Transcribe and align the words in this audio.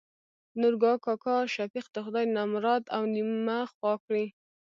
نورګا 0.59 0.93
کاکا: 1.05 1.37
شفيق 1.53 1.85
د 1.91 1.97
خداى 2.05 2.25
نمراد 2.37 2.83
او 2.95 3.01
نيمه 3.13 3.59
خوا 3.73 3.93
کړي. 4.05 4.25